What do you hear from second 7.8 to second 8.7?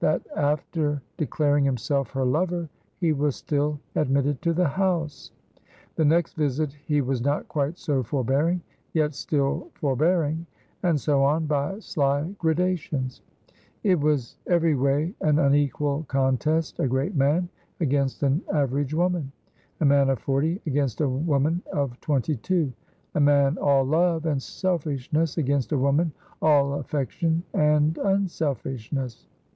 forbearing,